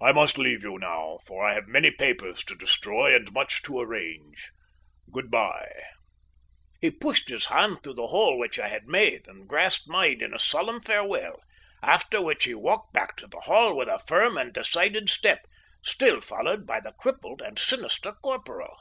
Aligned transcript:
I 0.00 0.12
must 0.12 0.38
leave 0.38 0.62
you 0.64 0.78
now, 0.78 1.18
for 1.26 1.44
I 1.46 1.52
have 1.52 1.68
many 1.68 1.90
papers 1.90 2.42
to 2.44 2.54
destroy 2.54 3.14
and 3.14 3.30
much 3.34 3.60
to 3.64 3.78
arrange. 3.78 4.50
Good 5.12 5.30
bye!" 5.30 5.74
He 6.80 6.90
pushed 6.90 7.28
his 7.28 7.44
hand 7.48 7.82
through 7.82 7.96
the 7.96 8.06
hole 8.06 8.38
which 8.38 8.58
I 8.58 8.68
had 8.68 8.86
made, 8.88 9.28
and 9.28 9.46
grasped 9.46 9.88
mine 9.88 10.22
in 10.22 10.32
a 10.32 10.38
solemn 10.38 10.80
farewell, 10.80 11.36
after 11.82 12.22
which 12.22 12.44
he 12.44 12.54
walked 12.54 12.94
back 12.94 13.14
to 13.16 13.26
the 13.26 13.40
Hall 13.40 13.76
with 13.76 13.88
a 13.88 13.98
firm 13.98 14.38
and 14.38 14.54
decided 14.54 15.10
step, 15.10 15.44
still 15.84 16.22
followed 16.22 16.66
by 16.66 16.80
the 16.80 16.92
crippled 16.98 17.42
and 17.42 17.58
sinister 17.58 18.12
corporal. 18.12 18.74